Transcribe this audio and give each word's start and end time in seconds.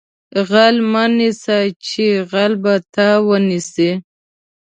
غل 0.49 0.75
مه 0.91 1.03
نیسه 1.17 1.57
چې 1.85 2.05
غل 2.29 2.53
به 2.63 2.73
تا 2.93 3.07
ونیسي 3.27 3.91